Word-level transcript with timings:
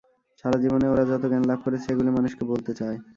সারা 0.39 0.57
জীবনে 0.63 0.85
ওরা 0.89 1.03
যত 1.11 1.23
জ্ঞান 1.31 1.43
লাভ 1.49 1.59
করেছে, 1.65 1.87
এগুলি 1.93 2.09
মানুষকে 2.17 2.43
বলতে 2.51 2.71
চায়। 2.79 2.97